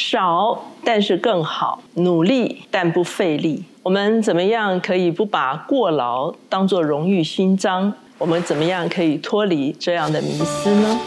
[0.00, 3.64] 少但是更好，努力但不费力。
[3.82, 7.92] 我们怎么样可以不把过劳当作荣誉勋章？
[8.16, 10.98] 我们怎么样可以脱离这样的迷思呢？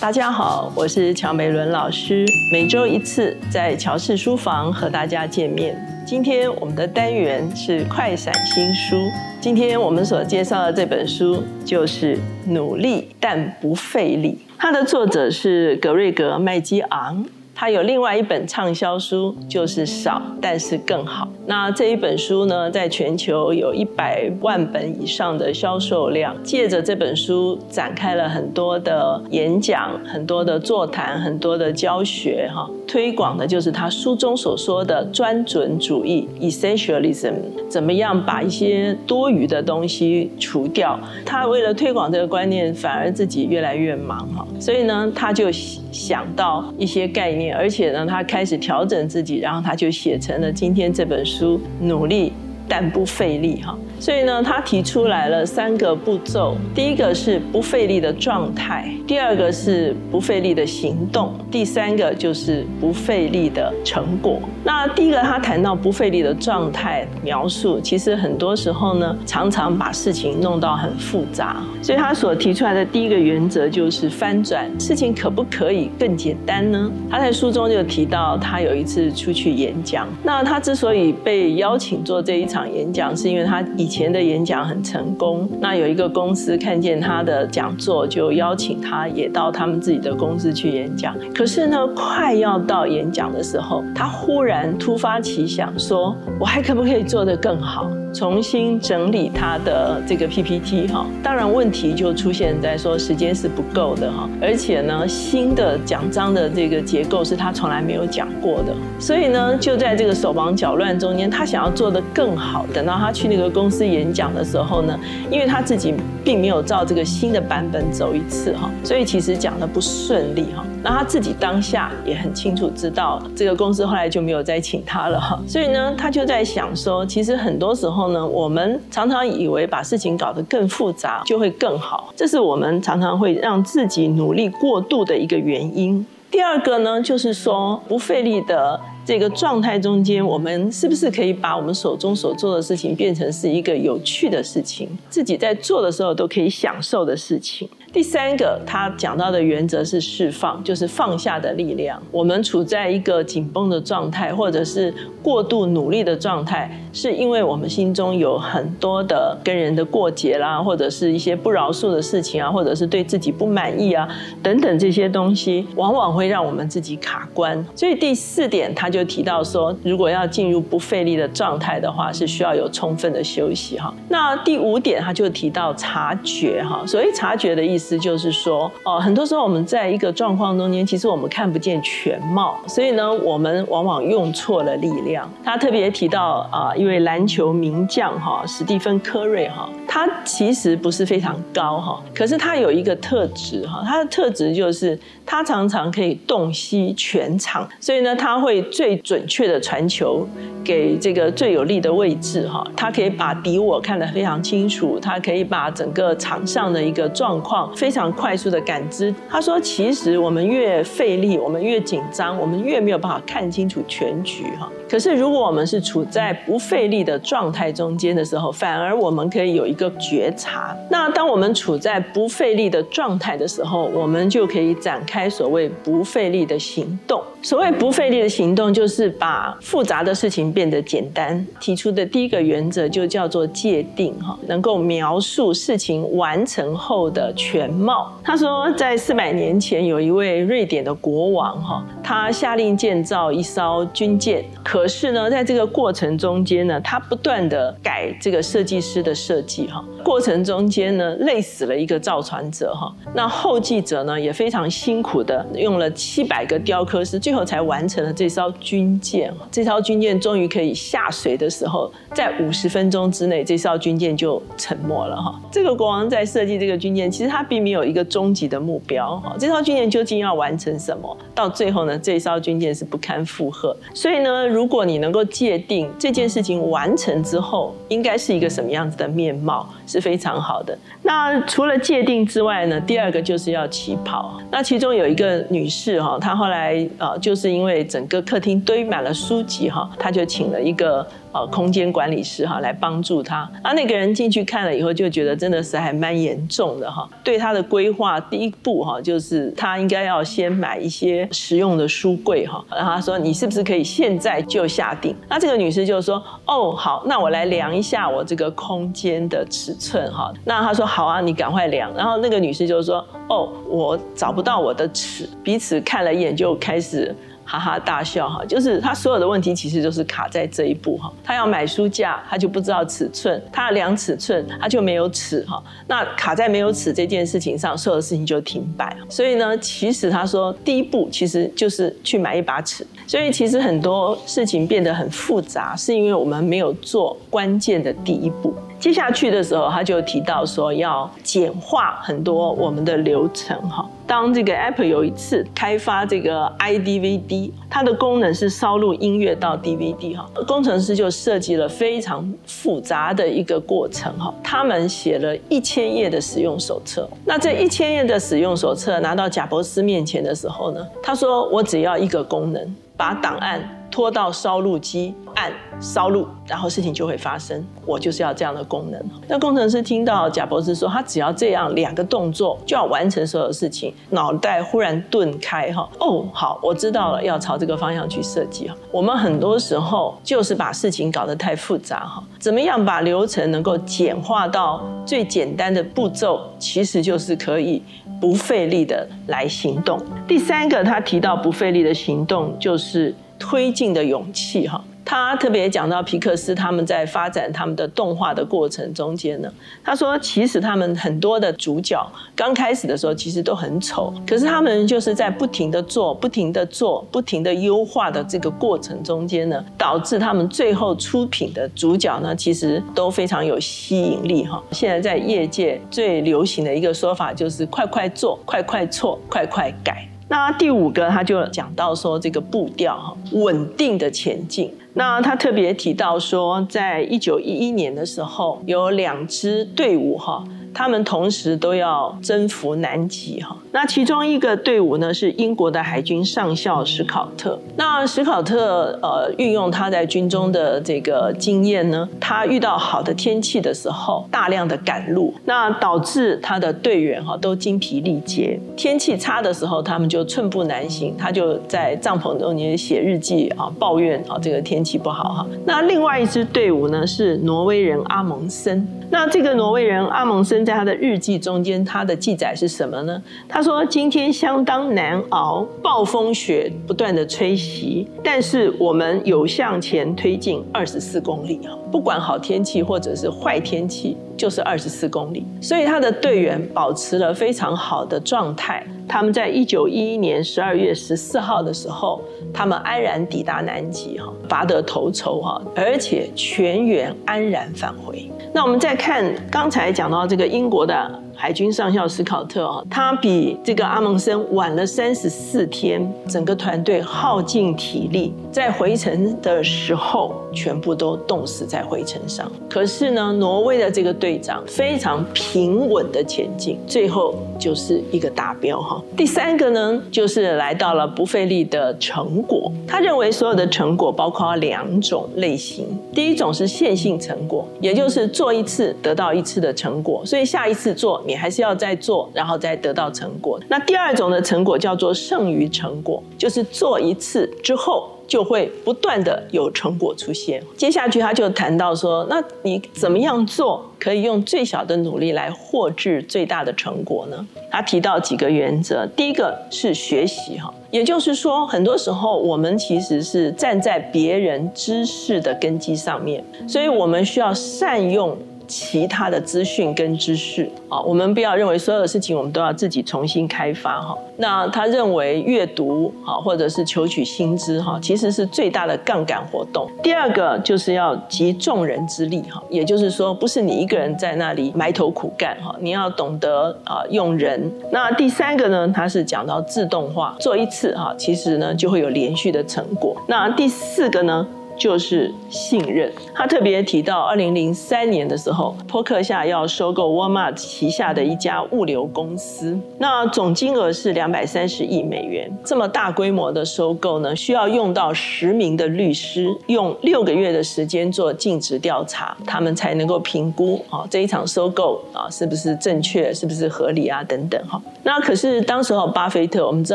[0.00, 5.93] 大家好，我是乔美伦老师，每周一次在乔氏书房和大家见面。
[6.06, 9.10] 今天我们的单元是快闪新书，
[9.40, 12.14] 今天我们所介绍的这本书就是
[12.46, 17.24] 《努力但不费力》，它的作者是格瑞格麦基昂。
[17.54, 21.28] 他有另外一本畅销书，就是少但是更好。
[21.46, 26.34] 那这一本书呢，在全球有一百万本以上的销售量。
[26.42, 37.34] 借着这本书，展开了很多的演讲、很多的座谈、很多的教学，哈，推广的就是他书中所说的专准主义 （essentialism），
[37.68, 40.98] 怎么样把一些多余的东西除掉。
[41.24, 47.43] 他为了推广这个观念，反而自己越来越忙，哈，所以呢，他就想到一些概念。
[47.52, 52.32] 而且呢，他开始调整自己，然后他就写成了今天这本书，努力
[52.68, 53.76] 但不费力哈。
[54.04, 64.38] 所以呢，他提出来了三个步骤：第一个是不费力的状态，第二个是不费力的行动，第三个就是不费力的成果。
[64.62, 71.64] 那第一个，他谈到不费力的状态描述，其实很多时候呢，常常把事情弄到很复杂。
[71.80, 76.92] 所以他所提出来的第一个原则就是翻转事情，可不可以更简单呢？
[77.10, 85.48] 他在书中就提到，他有一次出去演讲，那他之所以被邀请做这一场演讲，是因为他以前前的演讲很成功。
[85.60, 91.14] 那有一个公司看见他的讲座，就邀请他也到他们自己的公司去演讲。
[91.34, 94.64] 可是呢，快要到演讲的时候，他忽然。
[94.76, 97.88] 突发奇想，说我还可不可以做得更好？
[98.14, 112.64] 重新整理他的这个 PPT 哈，当然问题就出现在说时间是不够的哈，而且呢，新的奖章的这个结构是他从来没有讲过的，所以呢，就在这个手忙脚乱中间，他想要做得更好。
[112.72, 114.96] 等到他去那个公司演讲的时候呢，
[115.28, 115.92] 因为他自己
[116.22, 120.64] 并没有照这个新的版本走一次哈，所以其实讲的不顺利哈。
[120.84, 125.42] 那他自己当下也很清楚知道，这个公司后来就没有再请他了哈。
[125.48, 136.04] 所以呢，他就在想说，其实很多时候呢，我们常常以为把事情搞得更复杂就会更好，这是我们常常会让自己努力过度的一个原因。
[136.30, 147.68] 第二个呢，就是说不费力的这个状态中间，我们是不是可以把我们手中所做的事情变成是一个有趣的事情，自己在做的时候都可以享受的事情？
[147.92, 152.02] 第三个，他讲到的原则是释放，就是放下的力量。
[152.10, 164.08] 我们处在一个紧绷的状态，或者是过度努力的状态，是因为我们心中有很多的跟人的过节啦，或者是一些不饶恕的事情啊，或者是对自己不满意啊
[164.42, 167.64] 等等这些东西，往往会让我们自己卡关。
[167.76, 173.92] 所以第四点，他就提到说，如果要进入不费力的状态的话，是需要有充分的休息哈。
[174.08, 176.84] 那第五点，他就提到察觉哈。
[176.86, 177.94] 所谓察觉的意思。
[178.04, 185.26] 就是说，哦，很多时候我们在一个状况中间，其实我们看不见全貌，所以呢，我们往往用错了力量。
[185.42, 200.28] 他特别提到啊，一位篮球名将哈，史蒂芬科瑞哈，他其实不是非常高哈，可是他有一个特质哈，他的特质就是他常常可以洞悉全场，所以呢，他会最最准确的传球
[200.62, 207.74] 给这个最有利的位置哈，他可以把敌我看得非常清楚，他可以把整个场上的一个状况。
[207.74, 214.70] 非常快速的感知，他说：“其实我们越费力，我们越紧张，我们越没有办法看清楚全局。”哈。
[214.86, 220.76] 可是，如果我们是处在不费力的状态中间的时候，反而我们可以有一个觉察。
[220.90, 227.20] 那当我们处在不费力的状态的时候，我们就可以展开所谓不费力的行动。
[227.40, 231.46] 所谓不费力的行动，就是把复杂的事情变得简单。
[231.60, 238.12] 提出的第一个原则就叫做界定，哈，能够描述事情完成后的全貌。
[238.24, 244.44] 他说，在四百年前，有一位瑞典的国王，哈，他下令建造一艘军舰。
[244.64, 259.32] 可是呢，在这个过程中间呢，他不断的改这个设计师的设计哈，过程中间呢，累死了一个造船者哈，那后继者呢也非常辛苦的用了七百个雕刻师，最后才完成了这艘军舰。
[259.52, 265.38] 这艘军舰终于可以下水的时候，在五十分钟之内，这艘军舰就沉没了哈。
[265.52, 269.18] 这个国王在设计这个军舰，其实他并没有一个终极的目标。
[269.18, 271.16] 哈，这艘军舰究竟要完成什么？
[271.34, 273.76] 到最后呢，这艘军舰是不堪负荷。
[273.92, 280.76] 所以呢，如果你能够界定这件事情完成之后应该是一个什么样子的面貌，是非常好的。
[281.02, 284.40] 那除了界定之外呢，第二个就是要起跑。
[284.50, 291.06] 那其中有一个女士哈，她后来呃，就是因为整个客厅堆满了书籍哈，他就请了一个。
[291.34, 293.38] 呃，空间管理师哈来帮助他。
[293.60, 297.08] 啊，那个人进去看了以后，就觉得真的是还蛮严重的哈。
[297.24, 302.64] 对他的规划，第一步哈，就是他应该要先买一些实用的书柜哈。
[302.70, 317.12] 然后他说：“你是不是可以现在就下定？”那这个女士就说：“哦，好，那我来量一下我这个空间的尺寸哈。”那他说：“好啊，你赶快量。”然后那个女士就说：“哦，我找不到我的尺。”彼此看了一眼，就开始。
[317.44, 321.12] 哈哈大笑哈，就是他所有的问题其实就是卡在这一步哈。
[321.22, 325.62] 他要买书架，他就不知道尺寸；他要量尺寸，他就没有尺哈。
[325.86, 328.96] 那卡在没有尺这件事情上，所有的事情就停摆。
[329.08, 332.86] 所以呢，其实他说第一步其实就是去买一把尺。
[333.06, 338.54] 所以其实很多事情变得很复杂，是因为我们没有做关键的第一步。
[338.84, 343.88] 接下去的时候，他就提到说要简化很多我们的流程哈。
[344.06, 354.34] 当这个 Apple 有一次开发这个 iDVD，它的功能是烧录音乐到 DVD 哈，工程师就设计了非常复杂的一个过程哈。
[354.42, 357.08] 他们写了一千页的使用手册。
[357.24, 367.64] 那这一千页的使用手册拿到贾博斯面前的时候呢，他说：“我只要一个功能，把档案。”拖到烧录机按烧录，然后事情就会发生。
[367.86, 369.00] 我就是要这样的功能。
[369.28, 375.88] 那工程师听到贾博士说，他只要这样两个动作就要完成所有事情，脑袋忽然顿开哈。
[376.00, 378.74] 哦，好，我知道了，要朝这个方向去设计哈。
[378.90, 382.20] 我们很多时候就是把事情搞得太复杂哈。
[382.40, 387.80] 怎么样把流程能够简化到最简单的步骤，其实就是可以
[388.20, 390.02] 不费力的来行动。
[390.26, 393.14] 第三个，他提到不费力的行动就是。
[393.44, 394.82] 推进的勇气，哈。
[395.06, 399.52] 他特别讲到皮克斯他们在发展他们的动画的过程中间呢，
[399.84, 414.60] 他说其实他们很多的主角刚开始的时候其实都很丑，可是他们就是在不停的做、不停的做、不停的优化的这个过程中间呢，导致他们最后出品的主角呢，其实都非常有吸引力哈。
[414.70, 420.08] 现在在业界最流行的一个说法就是快快做、快快错、快快改。
[420.28, 424.72] 那第五个，他就讲到说这个步调哈，稳定的前进。
[424.94, 430.44] 那他特别提到说，在一九一一年的时候，有两支队伍哈。
[430.74, 437.58] 他们同时都要征服南极哈，那其中一个队伍呢是英国的海军上校史考特。
[437.76, 448.58] 那史考特呃运用他在军中的这个经验呢，他遇到好的天气的时候，大量的赶路，那导致他的队员哈都精疲力竭。
[448.76, 455.46] 天气差的时候，他们就寸步难行，他就在帐篷中间写日记啊，抱怨啊这个天气不好哈。
[455.64, 458.86] 那另外一支队伍呢是挪威人阿蒙森。
[459.14, 463.22] 那这个挪威人阿蒙森在他的日记中间，他的记载是什么呢？
[463.48, 471.70] 他说：“今天相当难熬，暴风雪不断的吹袭，但是我们有向前推进二十四公里啊！
[471.92, 475.46] 不管好天气或者是坏天气，就是二十四公里。
[475.60, 478.84] 所以他的队员保持了非常好的状态。
[479.08, 482.20] 他们在一九一一年十二月十四号的时候，
[482.52, 491.23] 他们安然抵达南极哈，拔得头筹哈，而且全员安然返回。”那我们再看刚才讲到这个英国的。
[491.36, 502.50] 海军上校史考特啊，他比这个阿蒙森晚了三十四天，整个团队耗尽体力，在回程的时候全部都冻死在回程上。
[502.70, 509.02] 可是呢，挪威的这个队长非常平稳的前进，最后就是一个达标哈。
[509.16, 512.72] 第三个呢，就是来到了不费力的成果。
[512.86, 521.22] 他认为所有的成果包括两种类型，第一种是线性成果，也就是做一次得到一次的成果，所以下一次做。
[521.26, 523.60] 你还是要再做，然后再得到成果。
[523.68, 530.62] 那第二种的成果叫做剩余成果，就是做一次之后就会不断的有成果出现。
[530.76, 537.46] 接下去他就谈到说，那你怎么样做可以用最小的努力来获致最大的成果呢？
[537.70, 548.36] 他提到几个原则，第一个是学习哈，也就是说，很多时候我们其实是站在别人知识的根基上面，所以我们需要善用。
[548.66, 551.00] 其他的资讯跟知识啊。
[551.00, 554.16] 我们不要认为所有的事情我们都要自己重新开发哈。
[554.36, 559.88] 那他认为阅读啊，或者是求取新知哈，其实是最大的杠杆活动。
[560.02, 567.72] 第二个就是要集众人之力哈，也就是说不是你一个人在那里埋头苦干哈，你要懂得啊用人。
[567.92, 573.16] 那第三个呢，他是讲到自动化，做一次哈，其实呢就会有连续的成果。
[573.28, 574.46] 那第四个呢？
[574.76, 576.12] 就是信任。
[576.34, 585.50] 他特别提到，二零零三年的时候，波克夏要收购沃尔玛旗下的一家物流公司，那总金额是两百三十亿美元。
[585.64, 597.80] 这么大规模的收购呢，需要用到十名的律师，用六个月的时间做尽职调查，他们才能够评估啊这一场收购啊是不是正确，是不是合理啊等等哈。
[598.02, 599.94] 那可是当时候巴菲特，我们知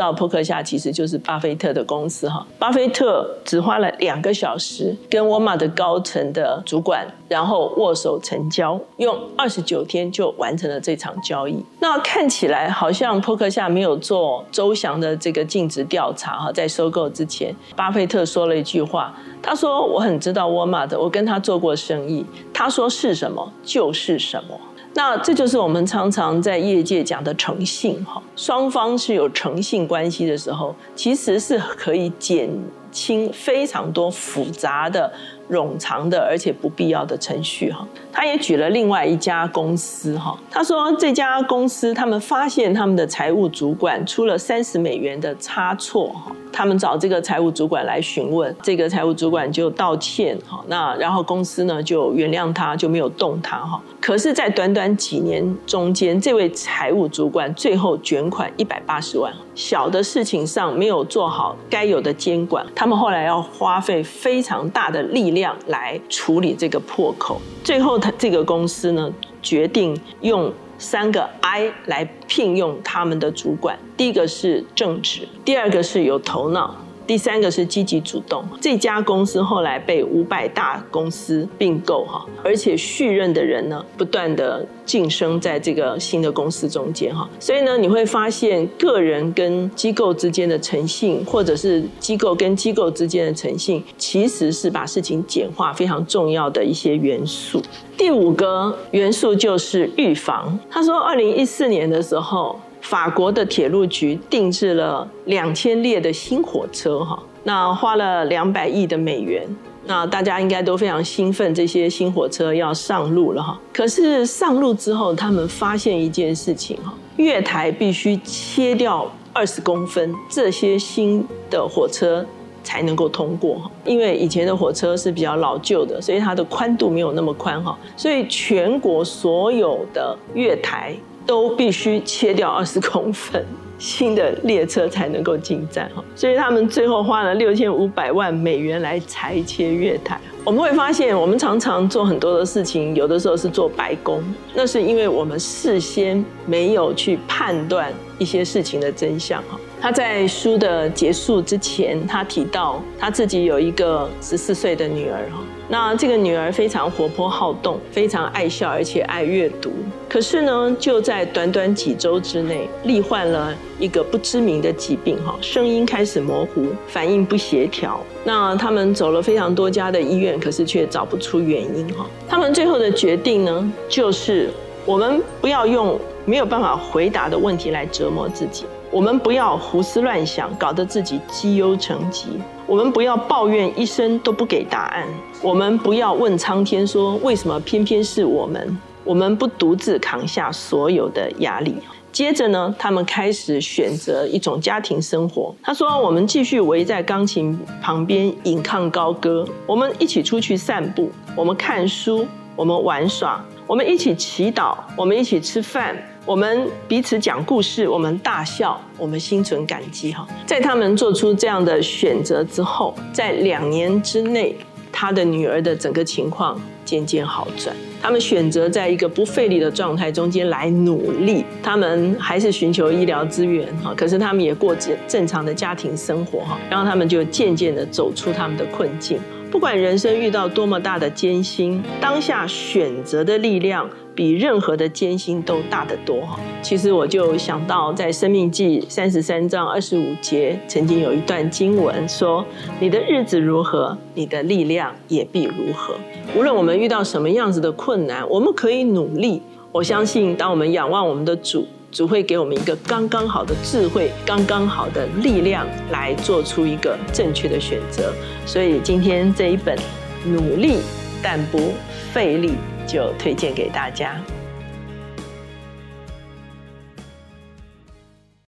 [0.00, 4.69] 道波克夏其实就是巴菲特的公司哈，巴菲特只花了两个小时。
[5.08, 11.64] 跟沃尔玛的高层的主管，然后握手成交，用二十九天就完成了这场交易。
[11.80, 24.58] 那看起来好像扑克夏没有做周详的这个尽职调查哈，在收购之前，巴菲特说了一句话，他说：“我很知道沃尔玛的，我跟他做过生意，他说是什么就是什么。”
[24.94, 32.50] 那这就是我们常常在业界讲的诚信哈，双方是有诚信关系的时候，其实是可以减。
[32.92, 35.12] 轻非常多复杂的。
[35.50, 53.80] 冗长的而且不必要的程序哈，他也举了另外一家公司哈，他说这家公司他们发现他们的财务主管出了三十美元的差错哈，他们找这个财务主管来询问，这个财务主管就道歉哈，那然后公司呢就原谅他，就没有动他哈。
[54.00, 65.56] 可是，在短短几年中间，这位财务主管最后卷款一百八十万，小的事情上没有做好该有的监管，他们后来要花费非常大的力量。
[65.66, 76.74] 来处理这个破口，最后他这个公司呢决定用三个 I 来聘用他们的主管，第一个是正直，第二个是有头脑。
[77.10, 97.60] 第三个是积极主动，这家公司后来被五百大公司并购哈，而且续任的人呢不断的晋升在这个新的公司中间哈，所以呢你会发现个人跟机构之间的诚信，或者是机构跟机构之间的诚信，其实是把事情简化非常重要的一些元素。
[97.96, 100.56] 第五个元素就是预防。
[100.70, 102.56] 他说，二零一四年的时候。
[102.90, 109.46] 法国的铁路局定制了两千列的新火车，哈，那花了两百亿的美元，
[109.86, 113.56] 那大家应该都非常兴奋，这些新火车要上路了，哈。
[113.72, 122.26] 可是上路之后，他们发现一件事情，哈，月台必须切掉二十公分，这些新的火车
[122.62, 130.94] 才能够通过，因为以前的火车是比较老旧的，所以它的宽度没有那么宽，哈，所以全国所有的月台。
[131.26, 133.44] 都必须切掉二十 公分，
[133.78, 140.18] 新的列车才能够进站哈，所以他们最后花了六千五百万美元来裁切月台。
[140.44, 144.20] 我们会发现，我们常常做很多的事情，有的时候是做白工，
[144.54, 149.60] 那是因为我们事先没有去判断一些事情的真相哈。
[149.82, 155.42] 他在书的结束之前，他提到他自己有一个十四岁的女儿哈。
[155.68, 159.72] 那这个女儿非常活泼好动，非常爱笑，而且爱阅读。
[160.06, 167.98] 可是呢，就在短短几周之内，罹患了一个不知名的疾病，哈，声音开始模糊，反应不协调。
[168.22, 172.04] 那他们走了非常多家的医院，可是却找不出原因，哈。
[172.28, 174.50] 他们最后的决定呢，就是
[174.84, 178.66] 我们不要用没有办法回答的问题来折磨自己。
[178.92, 182.26] 我们不要胡思乱想，搞得自己积忧成疾；
[182.66, 185.06] 我们不要抱怨一生都不给答案；
[185.40, 188.76] 我们不要问苍天说为什么偏偏是我们。
[189.02, 191.76] 我们不独自扛下所有的压力。
[192.12, 195.54] 接着呢，他们开始选择一种家庭生活。
[195.62, 205.96] 他说：“我们继续围在钢琴旁边吟唱高歌，我们一起出去散步，我们看书，我们玩耍，我们一起祈祷，我们一起吃饭。”
[206.26, 210.26] 我们彼此讲故事，我们大笑，我们心存感激哈。
[210.44, 214.56] 在他们做出这样的选择之后，在两年之内，
[214.90, 217.74] 他的女儿的整个情况渐渐好转。
[218.02, 229.20] 他们选择在一个不费力的状态中间来努力，他们还是寻求医疗资源哈，可是他们也过正正常的家庭生活哈，然后他们就渐渐的走出他们的困境。
[229.50, 236.22] 不管人生遇到多么大的艰辛，当下选择的力量比任何的艰辛都大得多。
[236.62, 242.44] 其实我就想到，在《生命记》三十三章二十五节，曾经有一段经文说
[242.78, 245.94] ：“你的日子如何，你的力量也必如何。”
[246.36, 249.42] 无论我们遇到什么样子的困难，我们可以努力。
[249.72, 251.66] 我相信，当我们仰望我们的主。
[251.92, 258.12] 主会给我们一个刚刚好的智慧，刚刚好的力量，来做出一个正确的选择。
[258.46, 259.76] 所以今天这一本
[260.24, 260.78] 《努力
[261.22, 261.72] 但不
[262.12, 262.50] 费力》
[262.86, 264.16] 就推荐给大家。